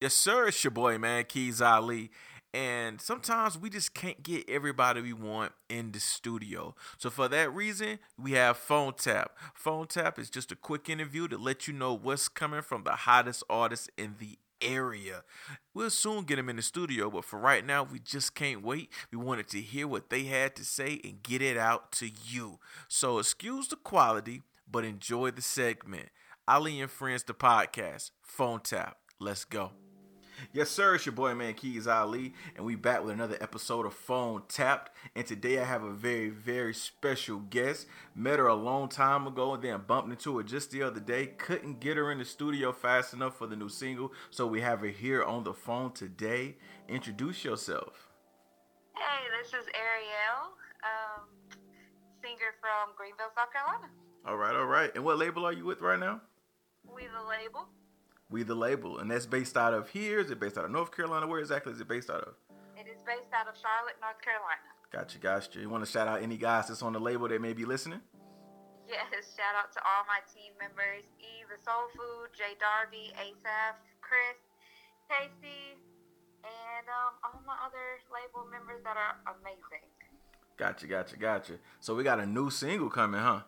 Yes, 0.00 0.14
sir. 0.14 0.48
It's 0.48 0.64
your 0.64 0.70
boy, 0.70 0.96
man, 0.96 1.24
Keys 1.24 1.60
Ali. 1.60 2.10
And 2.54 3.02
sometimes 3.02 3.58
we 3.58 3.68
just 3.68 3.92
can't 3.92 4.22
get 4.22 4.48
everybody 4.48 5.02
we 5.02 5.12
want 5.12 5.52
in 5.68 5.92
the 5.92 6.00
studio. 6.00 6.74
So 6.96 7.10
for 7.10 7.28
that 7.28 7.52
reason, 7.52 7.98
we 8.16 8.32
have 8.32 8.56
Phone 8.56 8.94
Tap. 8.94 9.36
Phone 9.52 9.86
Tap 9.88 10.18
is 10.18 10.30
just 10.30 10.50
a 10.52 10.56
quick 10.56 10.88
interview 10.88 11.28
to 11.28 11.36
let 11.36 11.68
you 11.68 11.74
know 11.74 11.92
what's 11.92 12.28
coming 12.28 12.62
from 12.62 12.84
the 12.84 12.92
hottest 12.92 13.44
artists 13.50 13.90
in 13.98 14.14
the 14.18 14.38
area. 14.62 15.22
We'll 15.74 15.90
soon 15.90 16.24
get 16.24 16.36
them 16.36 16.48
in 16.48 16.56
the 16.56 16.62
studio, 16.62 17.10
but 17.10 17.26
for 17.26 17.38
right 17.38 17.64
now, 17.64 17.82
we 17.82 17.98
just 17.98 18.34
can't 18.34 18.62
wait. 18.62 18.90
We 19.12 19.18
wanted 19.18 19.48
to 19.48 19.60
hear 19.60 19.86
what 19.86 20.08
they 20.08 20.24
had 20.24 20.56
to 20.56 20.64
say 20.64 20.98
and 21.04 21.22
get 21.22 21.42
it 21.42 21.58
out 21.58 21.92
to 21.92 22.08
you. 22.24 22.58
So 22.88 23.18
excuse 23.18 23.68
the 23.68 23.76
quality, 23.76 24.40
but 24.66 24.86
enjoy 24.86 25.32
the 25.32 25.42
segment. 25.42 26.08
Ali 26.48 26.80
and 26.80 26.90
Friends, 26.90 27.24
the 27.24 27.34
podcast. 27.34 28.12
Phone 28.22 28.60
Tap. 28.60 28.96
Let's 29.18 29.44
go. 29.44 29.72
Yes, 30.52 30.70
sir. 30.70 30.94
It's 30.94 31.06
your 31.06 31.14
boy, 31.14 31.34
man, 31.34 31.54
Keys 31.54 31.86
Ali, 31.86 32.34
and 32.56 32.64
we 32.64 32.74
back 32.74 33.04
with 33.04 33.12
another 33.12 33.36
episode 33.40 33.86
of 33.86 33.94
Phone 33.94 34.42
Tapped. 34.48 34.90
And 35.14 35.26
today 35.26 35.58
I 35.58 35.64
have 35.64 35.82
a 35.82 35.92
very, 35.92 36.30
very 36.30 36.74
special 36.74 37.38
guest. 37.38 37.86
Met 38.14 38.38
her 38.38 38.46
a 38.46 38.54
long 38.54 38.88
time 38.88 39.26
ago, 39.26 39.54
and 39.54 39.62
then 39.62 39.82
bumped 39.86 40.10
into 40.10 40.36
her 40.38 40.42
just 40.42 40.70
the 40.70 40.82
other 40.82 41.00
day. 41.00 41.26
Couldn't 41.26 41.80
get 41.80 41.96
her 41.96 42.10
in 42.10 42.18
the 42.18 42.24
studio 42.24 42.72
fast 42.72 43.12
enough 43.12 43.36
for 43.36 43.46
the 43.46 43.56
new 43.56 43.68
single, 43.68 44.12
so 44.30 44.46
we 44.46 44.60
have 44.60 44.80
her 44.80 44.88
here 44.88 45.22
on 45.22 45.44
the 45.44 45.54
phone 45.54 45.92
today. 45.92 46.56
Introduce 46.88 47.44
yourself. 47.44 48.08
Hey, 48.96 49.26
this 49.40 49.48
is 49.48 49.66
Ariel, 49.74 50.52
um, 50.82 51.26
singer 52.22 52.54
from 52.60 52.94
Greenville, 52.96 53.30
South 53.34 53.52
Carolina. 53.52 53.88
All 54.26 54.36
right, 54.36 54.54
all 54.54 54.66
right. 54.66 54.90
And 54.94 55.04
what 55.04 55.18
label 55.18 55.46
are 55.46 55.52
you 55.52 55.64
with 55.64 55.80
right 55.80 55.98
now? 55.98 56.20
We 56.84 57.02
the 57.02 57.28
label. 57.28 57.68
We 58.30 58.44
the 58.44 58.54
label, 58.54 58.98
and 58.98 59.10
that's 59.10 59.26
based 59.26 59.56
out 59.56 59.74
of 59.74 59.88
here. 59.90 60.20
Is 60.20 60.30
it 60.30 60.38
based 60.38 60.56
out 60.56 60.64
of 60.64 60.70
North 60.70 60.94
Carolina? 60.94 61.26
Where 61.26 61.40
exactly 61.40 61.72
is 61.72 61.80
it 61.80 61.88
based 61.88 62.10
out 62.10 62.22
of? 62.22 62.34
It 62.78 62.86
is 62.86 63.02
based 63.02 63.34
out 63.34 63.50
of 63.50 63.58
Charlotte, 63.58 63.98
North 64.00 64.22
Carolina. 64.22 64.70
Gotcha, 64.92 65.18
gotcha. 65.18 65.58
You 65.58 65.68
want 65.68 65.84
to 65.84 65.90
shout 65.90 66.06
out 66.06 66.22
any 66.22 66.36
guys 66.36 66.68
that's 66.68 66.82
on 66.82 66.92
the 66.92 67.00
label 67.00 67.26
that 67.26 67.40
may 67.40 67.52
be 67.52 67.64
listening? 67.64 68.00
Yes, 68.86 69.34
shout 69.34 69.54
out 69.58 69.72
to 69.74 69.80
all 69.82 70.06
my 70.06 70.22
team 70.30 70.54
members: 70.62 71.02
Eve, 71.18 71.50
the 71.50 71.58
Soul 71.62 71.90
Food, 71.94 72.30
Jay 72.34 72.54
Darby, 72.58 73.10
Asaph, 73.18 73.78
Chris, 74.02 74.38
Casey, 75.10 75.78
and 76.42 76.86
um, 76.86 77.18
all 77.22 77.42
my 77.46 77.58
other 77.66 77.98
label 78.10 78.46
members 78.50 78.82
that 78.82 78.94
are 78.94 79.18
amazing. 79.38 79.86
Gotcha, 80.56 80.86
gotcha, 80.86 81.16
gotcha. 81.16 81.54
So 81.80 81.94
we 81.94 82.04
got 82.04 82.20
a 82.20 82.26
new 82.26 82.50
single 82.50 82.90
coming, 82.90 83.20
huh? 83.20 83.42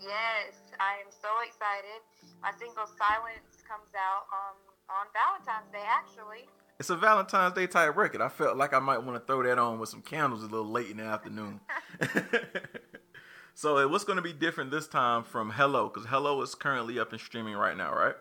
Yes, 0.00 0.63
I 0.80 1.00
am 1.04 1.10
so 1.10 1.28
excited. 1.46 2.02
My 2.42 2.50
single 2.58 2.86
"Silence" 2.86 3.62
comes 3.66 3.90
out 3.94 4.26
um, 4.32 4.56
on 4.90 5.06
Valentine's 5.14 5.70
Day, 5.72 5.84
actually. 5.84 6.48
It's 6.78 6.90
a 6.90 6.96
Valentine's 6.96 7.54
Day 7.54 7.66
type 7.66 7.96
record. 7.96 8.20
I 8.20 8.28
felt 8.28 8.56
like 8.56 8.74
I 8.74 8.80
might 8.80 8.98
want 8.98 9.14
to 9.20 9.24
throw 9.24 9.42
that 9.42 9.58
on 9.58 9.78
with 9.78 9.88
some 9.88 10.02
candles 10.02 10.42
a 10.42 10.46
little 10.46 10.70
late 10.70 10.90
in 10.90 10.96
the 10.96 11.04
afternoon. 11.04 11.60
so, 13.54 13.78
uh, 13.78 13.88
what's 13.88 14.04
going 14.04 14.16
to 14.16 14.22
be 14.22 14.32
different 14.32 14.70
this 14.70 14.88
time 14.88 15.22
from 15.22 15.50
Hello? 15.50 15.88
Because 15.88 16.08
Hello 16.08 16.42
is 16.42 16.54
currently 16.54 16.98
up 16.98 17.12
and 17.12 17.20
streaming 17.20 17.54
right 17.54 17.76
now, 17.76 17.94
right? 17.94 18.16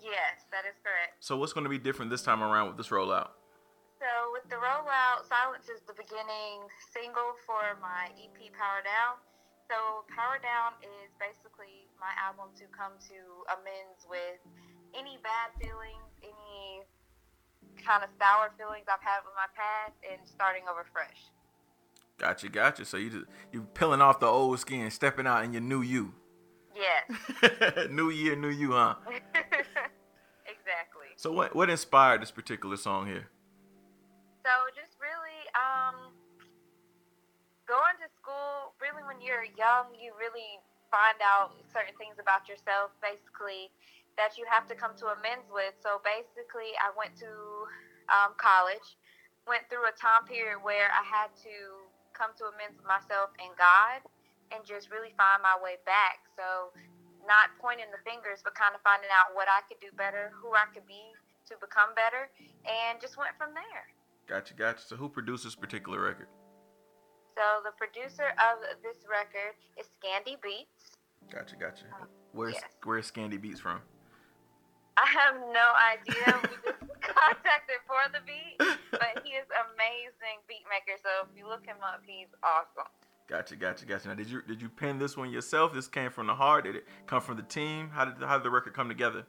Yes, 0.00 0.48
that 0.50 0.64
is 0.64 0.76
correct. 0.82 1.20
So, 1.20 1.36
what's 1.36 1.52
going 1.52 1.64
to 1.64 1.70
be 1.70 1.78
different 1.78 2.10
this 2.10 2.22
time 2.22 2.42
around 2.42 2.68
with 2.68 2.76
this 2.78 2.88
rollout? 2.88 3.30
So, 4.00 4.08
with 4.32 4.48
the 4.48 4.56
rollout, 4.56 5.28
Silence 5.28 5.68
is 5.68 5.84
the 5.86 5.92
beginning 5.92 6.64
single 6.92 7.36
for 7.44 7.76
my 7.82 8.08
EP 8.16 8.52
Power 8.56 8.80
Down. 8.80 9.20
So, 9.70 10.02
Power 10.10 10.42
Down 10.42 10.74
is 10.82 11.14
basically 11.22 11.86
my 12.02 12.10
album 12.18 12.50
to 12.58 12.66
come 12.74 12.98
to 13.06 13.18
amends 13.54 14.02
with 14.10 14.42
any 14.98 15.22
bad 15.22 15.54
feelings, 15.62 16.10
any 16.26 16.82
kind 17.78 18.02
of 18.02 18.10
sour 18.18 18.50
feelings 18.58 18.90
I've 18.90 18.98
had 18.98 19.22
with 19.22 19.38
my 19.38 19.46
past, 19.54 19.94
and 20.02 20.18
starting 20.26 20.66
over 20.66 20.82
fresh. 20.90 21.30
Gotcha, 22.18 22.48
gotcha. 22.48 22.84
So 22.84 22.96
you 22.96 23.10
just 23.10 23.26
you 23.52 23.62
peeling 23.62 24.02
off 24.02 24.18
the 24.18 24.26
old 24.26 24.58
skin, 24.58 24.90
stepping 24.90 25.28
out 25.28 25.44
in 25.44 25.52
your 25.52 25.62
new 25.62 25.82
you. 25.82 26.14
Yes. 26.74 27.06
new 27.90 28.10
year, 28.10 28.34
new 28.34 28.50
you, 28.50 28.72
huh? 28.72 28.96
exactly. 30.50 31.14
So 31.14 31.30
what 31.30 31.54
what 31.54 31.70
inspired 31.70 32.22
this 32.22 32.32
particular 32.32 32.76
song 32.76 33.06
here? 33.06 33.30
So 34.44 34.50
just 34.74 34.89
really 38.90 39.06
when 39.06 39.22
you're 39.22 39.46
young, 39.54 39.94
you 39.94 40.10
really 40.18 40.58
find 40.90 41.18
out 41.22 41.54
certain 41.70 41.94
things 41.94 42.18
about 42.18 42.50
yourself 42.50 42.90
basically 42.98 43.70
that 44.18 44.34
you 44.34 44.42
have 44.50 44.66
to 44.66 44.74
come 44.74 44.98
to 44.98 45.14
amends 45.14 45.46
with. 45.54 45.78
So 45.78 46.02
basically, 46.02 46.74
I 46.82 46.90
went 46.98 47.14
to 47.22 47.30
um, 48.10 48.34
college, 48.34 48.98
went 49.46 49.62
through 49.70 49.86
a 49.86 49.94
time 49.94 50.26
period 50.26 50.58
where 50.66 50.90
I 50.90 51.06
had 51.06 51.30
to 51.46 51.54
come 52.10 52.34
to 52.42 52.50
amends 52.50 52.74
with 52.74 52.84
myself 52.90 53.30
and 53.38 53.54
God 53.54 54.02
and 54.50 54.66
just 54.66 54.90
really 54.90 55.14
find 55.14 55.38
my 55.40 55.54
way 55.62 55.78
back. 55.86 56.26
So, 56.34 56.74
not 57.28 57.52
pointing 57.60 57.86
the 57.94 58.02
fingers, 58.02 58.40
but 58.42 58.56
kind 58.56 58.74
of 58.74 58.80
finding 58.82 59.12
out 59.14 59.36
what 59.36 59.46
I 59.46 59.62
could 59.68 59.78
do 59.78 59.92
better, 59.94 60.32
who 60.34 60.56
I 60.56 60.66
could 60.74 60.88
be 60.88 61.14
to 61.46 61.54
become 61.60 61.94
better, 61.94 62.32
and 62.66 62.98
just 62.98 63.14
went 63.14 63.36
from 63.38 63.54
there. 63.54 63.86
Gotcha, 64.26 64.54
gotcha. 64.54 64.82
So, 64.82 64.96
who 64.96 65.08
produced 65.08 65.44
this 65.44 65.54
particular 65.54 66.00
record? 66.00 66.26
So, 67.40 67.64
the 67.64 67.72
producer 67.72 68.36
of 68.36 68.60
this 68.84 69.08
record 69.08 69.56
is 69.80 69.88
Scandy 69.96 70.36
Beats. 70.44 71.00
Gotcha, 71.32 71.56
gotcha. 71.56 71.88
Um, 71.96 72.06
where's 72.36 72.52
yes. 72.52 72.68
where's 72.84 73.10
Scandy 73.10 73.40
Beats 73.40 73.58
from? 73.58 73.80
I 74.98 75.08
have 75.08 75.40
no 75.48 75.66
idea. 75.80 76.36
we 76.36 76.52
just 76.68 76.84
contacted 77.00 77.80
for 77.88 78.04
the 78.12 78.20
beat, 78.28 78.60
but 78.92 79.24
he 79.24 79.40
is 79.40 79.48
amazing 79.72 80.44
beat 80.52 80.68
maker. 80.68 81.00
So 81.00 81.08
if 81.24 81.32
you 81.32 81.48
look 81.48 81.64
him 81.64 81.80
up, 81.80 82.04
he's 82.04 82.28
awesome. 82.44 82.92
Gotcha, 83.26 83.56
gotcha, 83.56 83.86
gotcha. 83.86 84.08
Now, 84.08 84.20
did 84.20 84.28
you 84.28 84.42
did 84.42 84.60
you 84.60 84.68
pen 84.68 84.98
this 84.98 85.16
one 85.16 85.30
yourself? 85.30 85.72
This 85.72 85.88
came 85.88 86.10
from 86.10 86.26
the 86.26 86.34
heart. 86.34 86.64
Did 86.64 86.76
it 86.76 86.84
come 87.06 87.22
from 87.22 87.38
the 87.38 87.48
team? 87.48 87.88
How 87.88 88.04
did 88.04 88.20
how 88.20 88.36
did 88.36 88.44
the 88.44 88.50
record 88.50 88.74
come 88.74 88.88
together? 88.88 89.24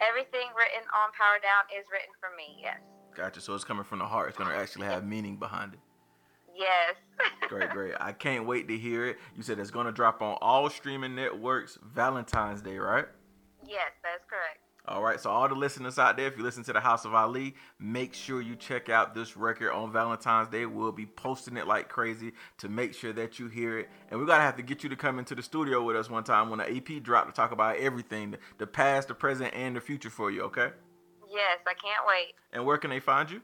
Everything 0.00 0.48
written 0.56 0.88
on 0.88 1.12
Power 1.12 1.36
Down 1.44 1.68
is 1.68 1.84
written 1.92 2.16
for 2.16 2.32
me. 2.32 2.64
Yes. 2.64 2.80
Gotcha. 3.14 3.42
So 3.42 3.54
it's 3.54 3.64
coming 3.64 3.84
from 3.84 3.98
the 3.98 4.06
heart. 4.06 4.30
It's 4.30 4.38
gonna 4.38 4.56
actually 4.56 4.86
have 4.86 5.04
meaning 5.04 5.36
behind 5.36 5.74
it. 5.74 5.80
Yes. 6.56 6.96
great, 7.48 7.70
great. 7.70 7.94
I 8.00 8.12
can't 8.12 8.46
wait 8.46 8.68
to 8.68 8.76
hear 8.76 9.06
it. 9.06 9.18
You 9.36 9.42
said 9.42 9.58
it's 9.58 9.70
gonna 9.70 9.92
drop 9.92 10.22
on 10.22 10.38
all 10.40 10.68
streaming 10.70 11.14
networks 11.14 11.78
Valentine's 11.82 12.62
Day, 12.62 12.78
right? 12.78 13.06
Yes, 13.66 13.90
that's 14.02 14.24
correct. 14.28 14.60
All 14.88 15.02
right, 15.02 15.18
so 15.18 15.30
all 15.30 15.48
the 15.48 15.54
listeners 15.56 15.98
out 15.98 16.16
there, 16.16 16.28
if 16.28 16.36
you 16.36 16.44
listen 16.44 16.62
to 16.62 16.72
the 16.72 16.78
House 16.78 17.04
of 17.04 17.12
Ali, 17.12 17.56
make 17.80 18.14
sure 18.14 18.40
you 18.40 18.54
check 18.54 18.88
out 18.88 19.16
this 19.16 19.36
record 19.36 19.72
on 19.72 19.90
Valentine's 19.90 20.48
Day. 20.48 20.64
We'll 20.64 20.92
be 20.92 21.06
posting 21.06 21.56
it 21.56 21.66
like 21.66 21.88
crazy 21.88 22.32
to 22.58 22.68
make 22.68 22.94
sure 22.94 23.12
that 23.14 23.40
you 23.40 23.48
hear 23.48 23.80
it. 23.80 23.88
And 24.10 24.20
we're 24.20 24.26
gonna 24.26 24.44
have 24.44 24.56
to 24.58 24.62
get 24.62 24.84
you 24.84 24.88
to 24.90 24.96
come 24.96 25.18
into 25.18 25.34
the 25.34 25.42
studio 25.42 25.82
with 25.82 25.96
us 25.96 26.08
one 26.08 26.22
time 26.22 26.50
when 26.50 26.60
the 26.60 26.70
EP 26.70 27.02
drop 27.02 27.26
to 27.26 27.32
talk 27.32 27.50
about 27.50 27.78
everything, 27.78 28.36
the 28.58 28.66
past, 28.66 29.08
the 29.08 29.14
present, 29.14 29.52
and 29.54 29.74
the 29.74 29.80
future 29.80 30.10
for 30.10 30.30
you. 30.30 30.42
Okay? 30.42 30.70
Yes, 31.28 31.58
I 31.66 31.74
can't 31.74 32.06
wait. 32.06 32.34
And 32.52 32.64
where 32.64 32.78
can 32.78 32.90
they 32.90 33.00
find 33.00 33.28
you? 33.28 33.40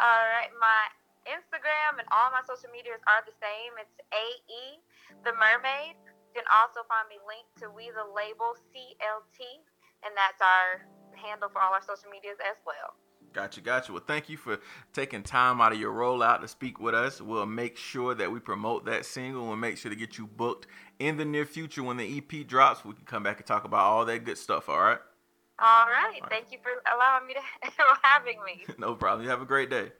All 0.00 0.06
right, 0.06 0.48
my 0.60 0.86
Instagram 1.28 1.98
and 1.98 2.06
all 2.10 2.30
my 2.34 2.42
social 2.44 2.70
medias 2.70 3.02
are 3.06 3.22
the 3.24 3.34
same. 3.38 3.72
It's 3.78 3.96
AE 4.10 4.82
the 5.24 5.32
Mermaid. 5.36 5.98
You 6.32 6.42
can 6.42 6.48
also 6.48 6.82
find 6.88 7.06
me 7.12 7.20
linked 7.28 7.54
to 7.60 7.68
We 7.70 7.92
the 7.92 8.08
Label 8.08 8.56
CLT 8.72 9.38
and 10.04 10.12
that's 10.16 10.40
our 10.42 10.86
handle 11.14 11.48
for 11.48 11.60
all 11.62 11.72
our 11.72 11.82
social 11.82 12.10
medias 12.10 12.38
as 12.40 12.58
well. 12.66 12.96
Gotcha, 13.32 13.60
gotcha. 13.62 13.92
Well, 13.92 14.02
thank 14.06 14.28
you 14.28 14.36
for 14.36 14.60
taking 14.92 15.22
time 15.22 15.60
out 15.60 15.72
of 15.72 15.80
your 15.80 15.92
rollout 15.92 16.42
to 16.42 16.48
speak 16.48 16.78
with 16.78 16.94
us. 16.94 17.20
We'll 17.20 17.46
make 17.46 17.78
sure 17.78 18.14
that 18.14 18.30
we 18.30 18.40
promote 18.40 18.84
that 18.84 19.06
single. 19.06 19.46
We'll 19.46 19.56
make 19.56 19.78
sure 19.78 19.90
to 19.90 19.96
get 19.96 20.18
you 20.18 20.26
booked 20.26 20.66
in 20.98 21.16
the 21.16 21.24
near 21.24 21.46
future 21.46 21.82
when 21.82 21.96
the 21.96 22.18
EP 22.18 22.46
drops. 22.46 22.84
We 22.84 22.92
can 22.92 23.04
come 23.04 23.22
back 23.22 23.38
and 23.38 23.46
talk 23.46 23.64
about 23.64 23.80
all 23.80 24.04
that 24.04 24.24
good 24.24 24.36
stuff. 24.36 24.68
All 24.68 24.78
right. 24.78 24.98
All 25.58 25.86
right. 25.86 26.16
All 26.16 26.20
right. 26.20 26.22
Thank 26.28 26.52
you 26.52 26.58
for 26.62 26.70
allowing 26.94 27.26
me 27.26 27.34
to 27.34 27.40
having 28.02 28.38
me. 28.44 28.64
no 28.78 28.94
problem. 28.94 29.24
You 29.24 29.30
have 29.30 29.40
a 29.40 29.46
great 29.46 29.70
day. 29.70 29.92